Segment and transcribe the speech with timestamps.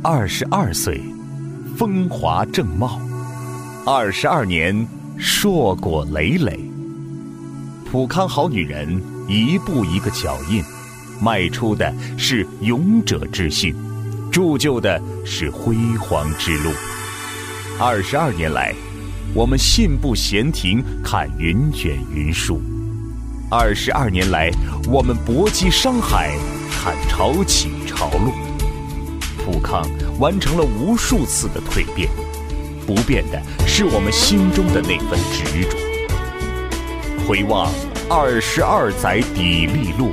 [0.00, 1.02] 二十二岁，
[1.76, 3.00] 风华正茂；
[3.84, 4.86] 二十二年，
[5.18, 6.60] 硕果累累。
[7.90, 10.62] 普康好女人，一步一个脚印，
[11.20, 13.74] 迈出的是勇者之心，
[14.30, 16.70] 铸就的是辉煌之路。
[17.80, 18.72] 二十二年来，
[19.34, 22.60] 我们信步闲庭，看云卷云舒；
[23.50, 24.48] 二十二年来，
[24.88, 26.38] 我们搏击商海，
[26.70, 28.47] 看潮起潮落。
[29.50, 29.82] 普康
[30.18, 32.10] 完成了无数次的蜕变，
[32.86, 35.74] 不变的是我们心中的那份执着。
[37.26, 37.72] 回望
[38.10, 40.12] 二十二载砥砺路，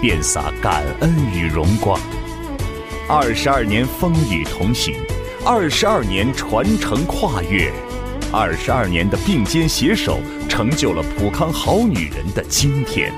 [0.00, 2.00] 遍洒感恩与荣光。
[3.06, 4.94] 二十二年风雨同行，
[5.44, 7.70] 二十二年传承跨越，
[8.32, 13.12] 二十二年的并肩携手，成就了普康好女人的今天。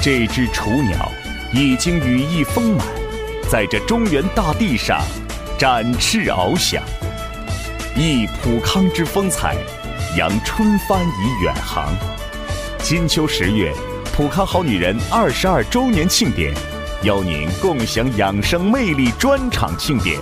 [0.00, 1.12] 这只雏鸟
[1.52, 3.01] 已经羽翼丰满。
[3.52, 5.02] 在这中原大地上
[5.58, 6.82] 展翅翱翔，
[7.94, 9.54] 忆普康之风采，
[10.16, 11.94] 扬春帆以远航。
[12.78, 13.70] 金秋十月，
[14.16, 16.54] 普康好女人二十二周年庆典，
[17.02, 20.18] 邀您共享养生魅力专场庆典。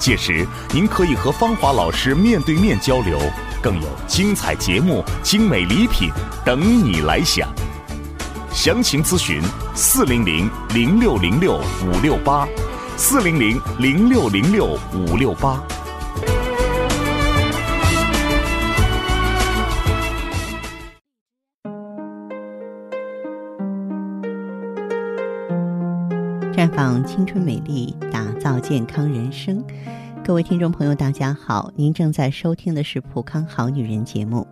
[0.00, 3.16] 届时，您可以和芳华老师面对面交流，
[3.62, 6.10] 更有精彩节目、精美礼品
[6.44, 7.48] 等你来享。
[8.56, 9.38] 详情咨询
[9.74, 12.48] 四零零零六零六五六八，
[12.96, 15.62] 四零零零六零六五六八。
[26.54, 29.62] 绽放青春美丽，打造健康人生。
[30.24, 34.48] 各位听众朋友，大家好，您正在收听的是《普康好女人》节目，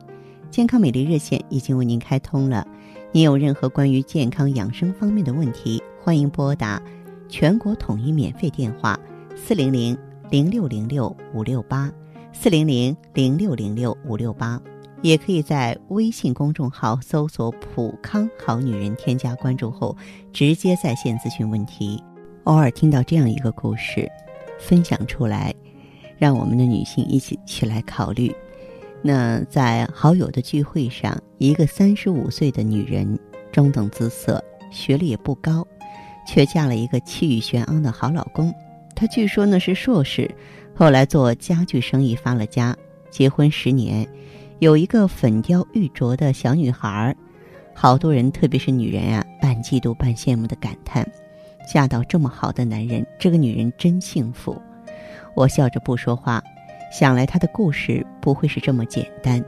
[0.50, 2.66] 健康美丽热线已经为您开通了。
[3.14, 6.82] 您有任何关于健康养生方面的问题，欢迎拨打
[7.28, 8.98] 全国统一免费电话
[9.36, 9.96] 四零零
[10.30, 11.88] 零六零六五六八
[12.32, 14.60] 四零零零六零六五六八，
[15.00, 19.96] 也可以在微信公众号搜索“普康好女人”，添加关注后
[20.32, 22.02] 直接在线咨询问题。
[22.42, 24.10] 偶尔听到这样一个故事，
[24.58, 25.54] 分享出来，
[26.18, 28.34] 让我们的女性一起去来考虑。
[29.06, 33.18] 那在好友的聚会上，一个三十五岁的女人，
[33.52, 35.66] 中等姿色，学历也不高，
[36.26, 38.50] 却嫁了一个气宇轩昂的好老公。
[38.96, 40.34] 她据说呢是硕士，
[40.74, 42.74] 后来做家具生意发了家。
[43.10, 44.08] 结婚十年，
[44.58, 47.14] 有一个粉雕玉琢的小女孩。
[47.74, 51.06] 好多人，特别是女人啊，半嫉妒半羡慕的感叹：
[51.70, 54.58] 嫁到这么好的男人，这个女人真幸福。
[55.36, 56.42] 我笑着不说话。
[56.92, 59.44] 想来她的故事不会是这么简单。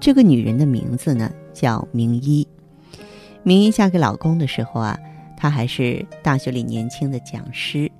[0.00, 2.46] 这个女人的名字呢叫明一。
[3.42, 4.98] 明一嫁给老公的时候啊，
[5.36, 7.90] 她还是大学里年轻的讲师，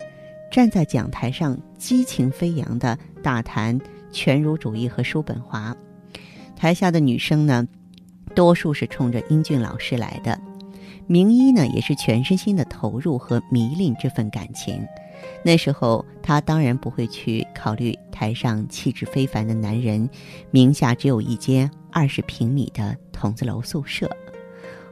[0.50, 3.78] 站在讲台上激情飞扬的大谈
[4.10, 5.74] 全儒主义和叔本华。
[6.56, 7.66] 台下的女生呢，
[8.34, 10.38] 多数是冲着英俊老师来的。
[11.06, 14.86] 明一呢也是全身心的投入和迷恋这份感情。
[15.42, 20.08] 那时候，她当然不会去考虑台上气质非凡的男人
[20.50, 24.10] 名下只有一间二十平米的筒子楼宿舍。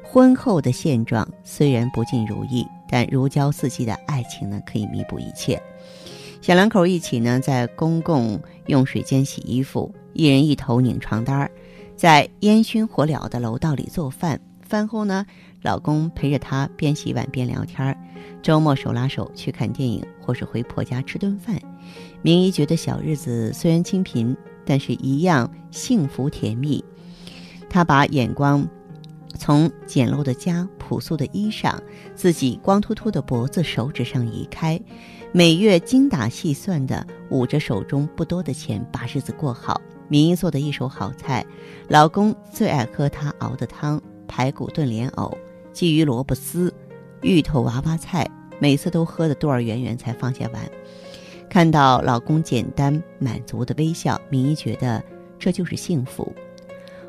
[0.03, 5.61] 婚后的现状虽然不尽如意，但如胶似漆的爱情呢，可以弥补一切。
[6.41, 11.51] 小两口一起呢，在公共用水间洗衣服，一人一头拧床单
[11.97, 14.41] 在烟熏火燎的楼道里做饭。
[14.67, 15.25] 饭后呢，
[15.63, 17.97] 老公陪着她边洗碗边聊天儿
[18.43, 21.61] 周末手拉手去看电影，或是回婆家吃顿饭。
[22.23, 26.85] 明姨觉得小日子虽然清贫，但是一样幸福甜蜜。
[27.69, 28.67] 她把眼光
[29.39, 31.79] 从简陋的家、朴素的衣裳、
[32.15, 34.81] 自己光秃秃的脖子、手指上移开，
[35.33, 39.81] 每月精打细算的捂着手中不多的钱，把日子过好。
[40.09, 41.45] 明姨做的一手好菜，
[41.89, 45.37] 老公最爱喝她熬的汤：排骨炖莲藕、
[45.73, 46.73] 鲫鱼萝卜丝。
[47.23, 48.29] 芋头娃娃菜，
[48.59, 50.63] 每次都喝得肚儿圆圆才放下碗。
[51.49, 55.03] 看到老公简单满足的微笑，明一觉得
[55.39, 56.31] 这就是幸福。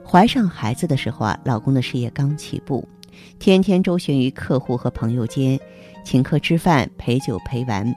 [0.03, 2.88] 怀上孩子的时候啊，老公的事业刚起步，
[3.38, 5.59] 天天周旋于客户和朋友间，
[6.06, 7.94] 请客吃饭、陪酒陪玩。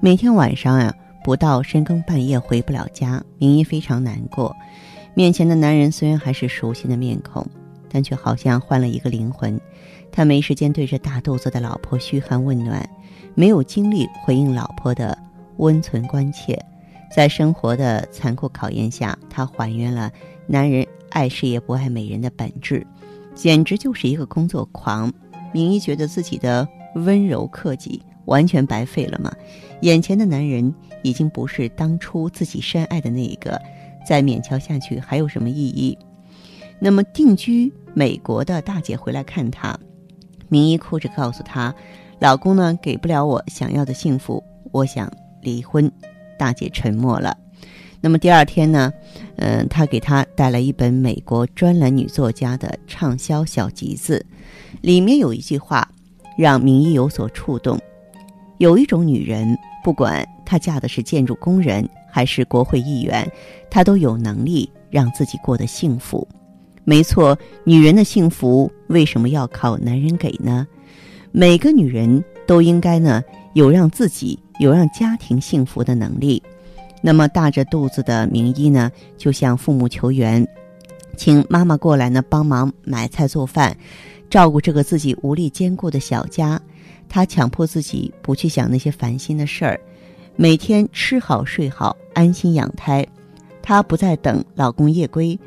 [0.00, 0.92] 每天晚上啊，
[1.22, 4.56] 不到深更半夜回不了家，明一非常难过。
[5.14, 7.46] 面前的男人虽然还是熟悉的面孔，
[7.92, 9.60] 但却好像换了一个灵魂。
[10.10, 12.88] 他没时间对着大肚子的老婆嘘寒问暖，
[13.34, 15.16] 没有精力回应老婆的
[15.58, 16.58] 温存关切。
[17.14, 20.10] 在生活的残酷考验下，他还原了
[20.46, 22.86] 男人爱事业不爱美人的本质，
[23.34, 25.12] 简直就是一个工作狂。
[25.52, 29.30] 明一觉得自己的温柔克己完全白费了吗？
[29.82, 33.60] 眼前的男人已经不是当初自己深爱的那一个，
[34.06, 35.98] 再勉强下去还有什么意义？
[36.84, 39.78] 那么定居美国的大姐回来看她，
[40.48, 41.72] 明一哭着告诉她，
[42.18, 44.42] 老公呢给不了我想要的幸福，
[44.72, 45.08] 我想
[45.42, 45.88] 离婚。
[46.36, 47.38] 大姐沉默了。
[48.00, 48.92] 那么第二天呢，
[49.36, 54.26] 嗯，她给她带来一本美国专栏女作家的畅销小集子，
[54.80, 55.88] 里面有一句话
[56.36, 57.78] 让明一有所触动：
[58.58, 63.30] 有一种女人，不管她嫁的是建筑工人还是国会议员，
[63.70, 66.26] 她都有能力让自己过得幸福。
[66.84, 70.66] 没错，女人的幸福为什么要靠男人给呢？
[71.30, 73.22] 每个女人都应该呢
[73.54, 76.42] 有让自己、有让家庭幸福的能力。
[77.00, 80.46] 那么大着肚子的明一呢，就向父母求援，
[81.16, 83.76] 请妈妈过来呢帮忙买菜做饭，
[84.28, 86.60] 照顾这个自己无力兼顾的小家。
[87.08, 89.80] 她强迫自己不去想那些烦心的事儿，
[90.36, 93.06] 每天吃好睡好，安心养胎。
[93.62, 95.38] 她不再等老公夜归，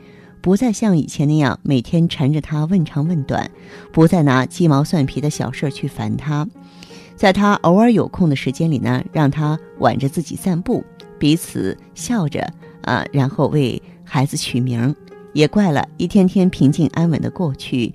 [0.46, 3.50] 不再像以前那样每天缠着他问长问短，
[3.92, 6.48] 不再拿鸡毛蒜皮的小事去烦他。
[7.16, 10.86] 在他偶尔有空的时间里呢，让他挽着自己散步。
[11.18, 12.48] 彼此笑着
[12.84, 14.96] 啊，然后为孩子取名，
[15.34, 17.92] 也怪了一天天平静安稳的过去，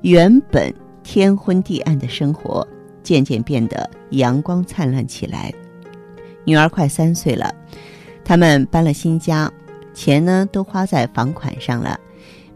[0.00, 2.66] 原本天昏地暗的生活
[3.04, 5.54] 渐渐变得阳光灿烂起来。
[6.42, 7.54] 女儿快三岁了，
[8.24, 9.48] 他们搬了新家，
[10.02, 11.96] 钱呢都花在房款上了。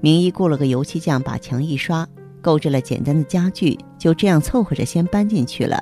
[0.00, 2.04] 明一雇了个油漆匠把墙一刷，
[2.42, 5.80] 购置了简单的家具，就这样凑合着先搬进去了。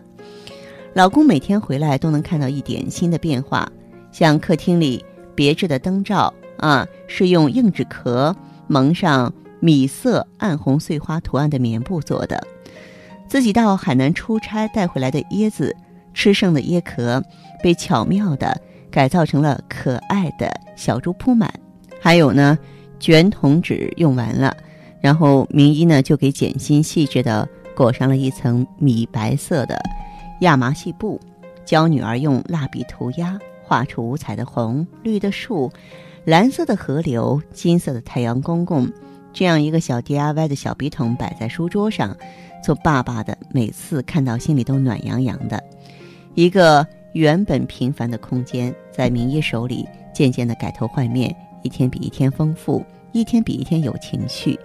[0.93, 3.67] 老公每天回来都能看到一点新的变化。
[4.13, 5.03] 像客厅里
[5.35, 12.47] 别致的灯罩啊，是用硬纸壳蒙上米色暗红碎花图案的棉布做的。
[13.27, 15.75] 自己到海南出差带回来的椰子，
[16.13, 17.25] 吃剩的椰壳
[17.63, 18.55] 被巧妙地
[18.91, 21.53] 改造成了可爱的小猪铺满。
[22.01, 22.59] 还有呢，
[23.01, 24.57] 卷筒纸用完了，
[25.01, 29.81] 然后明一呢就给简心细致的裹上了一层米白色的
[30.41, 31.21] 亚麻细布，
[31.65, 33.39] 教女儿用蜡笔涂鸦。
[33.67, 35.73] 画出五彩的红绿的树，
[36.27, 38.87] 蓝色的河流，金色的太阳公公，
[39.33, 42.15] 这样一个小 DIY 的小笔筒摆在书桌上，
[42.63, 45.65] 做爸爸的每次看到心里都暖洋洋的。
[46.35, 52.83] 一个原本平凡的空间，在明一手里渐渐的改头换面，一天比一天丰富，
[53.13, 54.59] 一天比一天有情绪。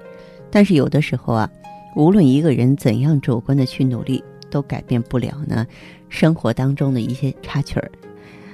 [0.49, 1.49] 但是有的时候啊，
[1.95, 5.65] 无论一个人怎样主观的去努力，都改变不了呢
[6.07, 7.91] 生活当中的一些插曲儿。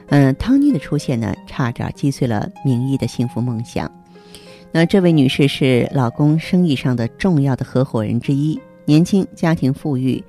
[0.08, 3.92] 嗯，汤妮的出现呢，差点击碎了明一的幸福梦想。
[4.72, 10.22] 那这位女士是老公生意上的重要的合伙人之一，年轻，家庭富裕，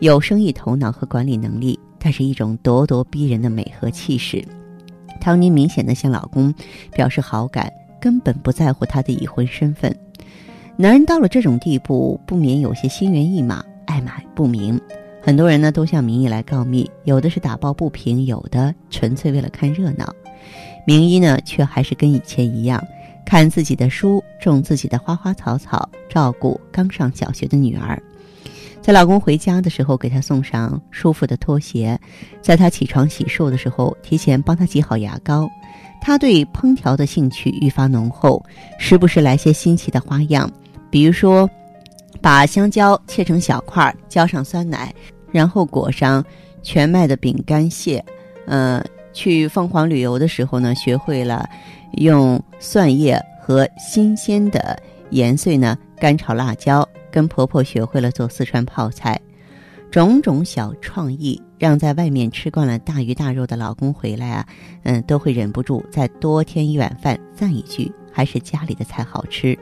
[0.00, 4.44] 有生意头脑和管理能力，带着一种咄咄逼人的美和气势。
[5.26, 6.54] 汤妮明显的向老公
[6.92, 7.68] 表示好感，
[8.00, 9.92] 根本不在乎他的已婚身份。
[10.76, 14.80] 男人到了这种地步，不免有些心猿意马，爱买不明。
[15.20, 20.14] 很多人呢都向明一来告密，有的是打抱不平，有的纯粹为了看热闹。
[20.86, 22.80] 明一呢却还是跟以前一样，
[23.24, 28.00] 看自己的书，种自己的花花草草，照顾刚上小学的女儿。
[28.86, 31.98] 在老公回家的时候，给他送上舒服的拖鞋；
[32.40, 35.50] 在他起床洗漱的时候，提前帮他挤好牙膏。
[36.00, 38.40] 他对烹调的兴趣愈发浓厚，
[38.78, 40.48] 时不时来些新奇的花样，
[40.88, 41.50] 比如说，
[42.22, 44.94] 把香蕉切成小块，浇上酸奶。
[45.32, 46.24] 然后裹上
[46.62, 48.02] 全麦的饼干屑，
[48.46, 48.80] 呃，
[49.12, 51.44] 去凤凰旅游的时候呢，学会了
[51.94, 59.18] 用蒜叶和新鲜的盐碎呢干炒辣椒，跟婆婆学会了做四川泡菜，
[59.90, 64.46] 种种小创意让在外面吃惯了大鱼大肉的老公回来啊，
[64.82, 69.58] 嗯，都会忍不住再多添一碗饭，赞一句还是家里的菜好吃。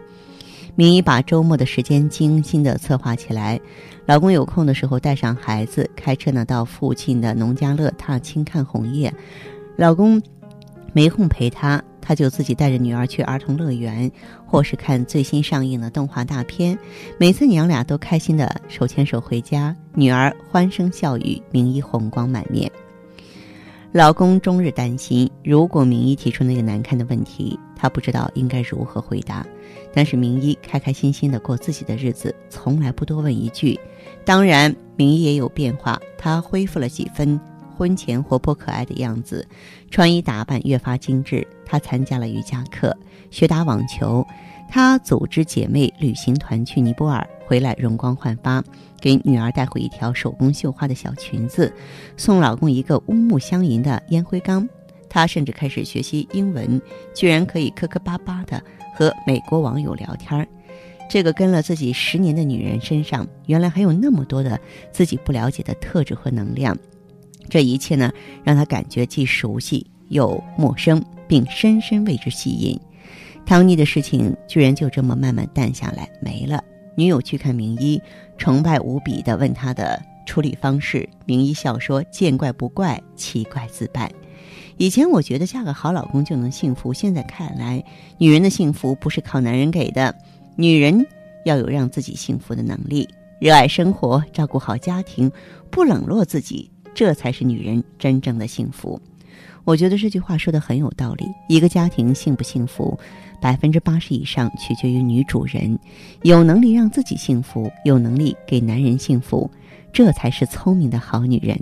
[0.75, 3.61] 明一把周末的时间精心的策划起来，
[4.04, 9.14] 老公有空的时候带上孩子，开车呢到附近的农家乐踏青看红叶。
[9.76, 10.20] 老公
[10.94, 14.10] 没空陪她，她就自己带着女儿去儿童乐园，
[14.46, 16.78] 或是看最新上映的动画大片。
[17.18, 22.70] 每次娘俩都开心的手牵手回家，女儿欢声笑语，明一红光满面。
[23.90, 29.46] 老公终日担心，如果明一提出那个难看的问题，他不知道应该如何回答。
[29.92, 33.78] 但是明一开开心心的过自己的日子，从来不多问一句。
[34.24, 37.38] 当然，明一也有变化，他恢复了几分
[37.76, 39.47] 婚前活泼可爱的样子，
[39.90, 41.47] 穿衣打扮越发精致。
[41.66, 42.97] 她参加了瑜伽课，
[43.31, 44.26] 学打网球。
[44.69, 48.62] 她组织姐妹旅行团去尼泊尔，回来容光焕发，
[49.00, 51.73] 给女儿带回一条手工绣花的小裙子，
[52.16, 54.69] 送老公一个乌木相银的烟灰缸。
[55.09, 56.81] 她甚至开始学习英文，
[57.14, 58.61] 居然可以磕磕巴巴的
[58.97, 60.47] 和美国网友聊天儿。
[61.09, 64.59] 这个跟了自己十年的女人身上，原来还有那么多的
[64.90, 66.76] 自己不了解的特质和能量。
[67.48, 68.10] 这一切呢，
[68.42, 72.78] 让她感觉既熟悉又陌生，并深深为之吸引。
[73.46, 76.62] 汤尼的事情居然就这么慢慢淡下来，没了。
[76.96, 78.00] 女友去看名医，
[78.38, 84.10] 崇拜无比的问他的处理方式，名医笑说：“见怪不怪，奇怪自败。”
[84.76, 87.84] 以前我觉得嫁个好老公就能幸福，现在看来，
[88.18, 90.14] 女人的幸福不是靠男人给的，
[90.56, 91.06] 女人
[91.44, 93.08] 要有让自己幸福的能力，
[93.40, 95.30] 热爱生活，照顾好家庭，
[95.70, 99.00] 不冷落自己，这才是女人真正的幸福。
[99.64, 101.26] 我觉得这句话说的很有道理。
[101.48, 102.98] 一个家庭幸不幸福，
[103.40, 105.78] 百分之八十以上取决于女主人，
[106.22, 109.50] 有能力让自己幸福，有能力给男人幸福。
[109.92, 111.58] 这才是聪明的好女人。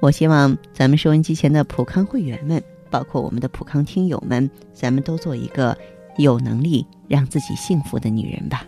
[0.00, 5.76] 我希望咱们收音机前的普康会员们，包括我们的普康听友们，咱们都做一个
[6.18, 8.64] 有能力让自己幸福的女人吧。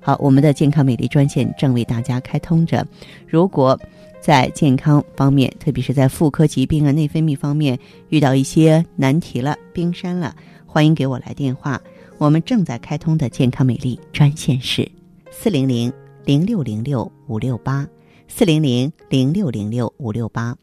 [0.00, 2.86] 好，我们的健康美丽专线正为大家开通着。
[3.26, 3.78] 如果
[4.26, 7.78] 在健康方面，特别是在妇科疾病啊、内分泌方面
[8.08, 10.34] 遇到一些难题了、冰山了，
[10.66, 11.80] 欢迎给我来电话。
[12.18, 14.90] 我们正在开通的健康美丽专线是
[15.30, 15.92] 四零零
[16.24, 17.86] 零六零六五六八。
[18.26, 20.56] 四零零零六零六五六八，